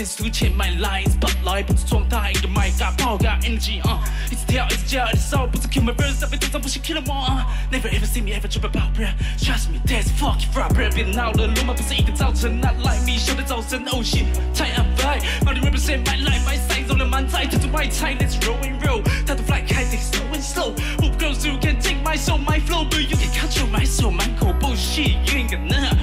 [0.00, 4.00] chance to change my life，spotlight 不是状态，the mic got power got energy，啊，
[4.30, 10.48] 一直跳一直叫，一直烧，不是 kill my verse，在被多张不行 kill them all，never ever see me ever trip about prayer，trust me，that's fucking
[10.52, 18.38] fraud，别闹了，罗马不是一天造成，not like me，笑的早晨，oh shit，太 on fire，money represent my life，my size on the my 满载，这种外菜 Let's
[18.40, 22.38] roll and roll，他的 fly high they slow and slow。Who goes you can take my soul
[22.38, 25.96] my flow but you can control my soul，满口 bullshit you ain't gonna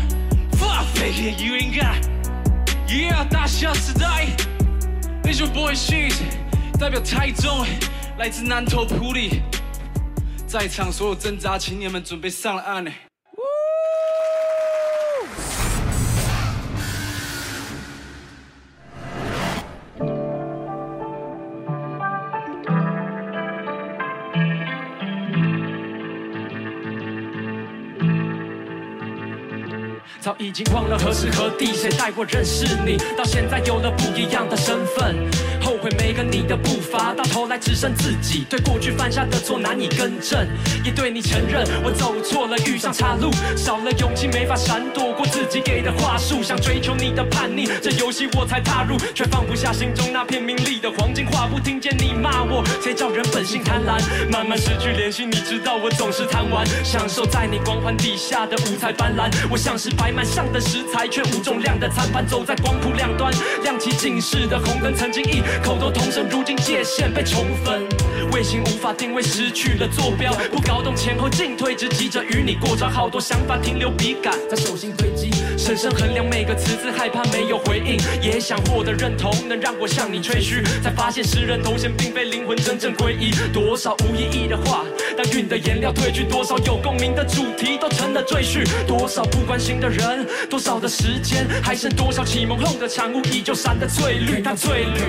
[0.57, 2.16] fuck fake it you ain't got。
[2.89, 4.26] Yeah 大夏时代
[5.22, 6.14] ，It's your boy shit，
[6.80, 7.66] 代表台中，
[8.16, 9.43] 来自南投埔里，
[10.47, 13.07] 在场所有挣扎青年们准备上了岸。
[30.39, 32.97] 已经忘了何时何地，谁带我认识你？
[33.16, 35.16] 到现在有了不一样的身份，
[35.61, 38.47] 后悔没跟你的步伐，到头来只剩自己。
[38.49, 40.47] 对过去犯下的错难以更正，
[40.84, 51.59] 也对你承认我走错了，遇上岔路，少了勇气没法闪躲过自己给的话术，想追求你的叛逆，这游戏我才踏入，却放不下心中那片名利的黄金画布。
[51.59, 54.01] 听见你骂我，谁叫人本性贪婪？
[54.30, 59.28] 慢慢失去联系，你知道我总是贪玩，享受在你光环底下的五彩斑斓。
[59.51, 64.95] 我像是摆满上的食材，却无重量的餐盘，走在光谱两端，亮起警示的红灯。
[64.95, 67.83] 曾经异口都同声，如今界限被重分，
[68.33, 84.85] 卫星无法定位，失去了坐标，不搞懂前后进退，只急着与你过招，好多想法停留笔杆在手心堆积，深深衡量每个词字，害怕没有回应，也想获得认同，能让我向你吹嘘，才发现诗人头衔并非灵魂真正归依，多少无意义的话，
[85.16, 90.18] 当云的颜料褪去，多少有共鸣的主题都成了赘婿，多少不关心的人，
[90.49, 95.01] 多少的时间，还剩多少启蒙后的产物，依旧闪得翠绿，它翠绿。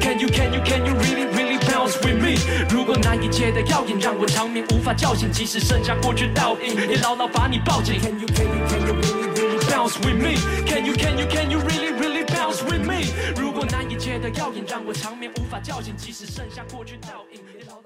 [0.00, 2.36] Can you can you can you really really bounce with me？
[2.68, 8.00] 如果那一切的耀眼让我长眠无法叫醒，即使剩下过去倒影，也牢牢把你抱紧。
[8.00, 8.78] Can you can you can you
[9.10, 13.12] really really bounce with me？Can you can you can you really really bounce with me？
[13.36, 17.81] 如果那一切的耀眼让我长眠无法叫醒，即使剩下过去倒影，也牢。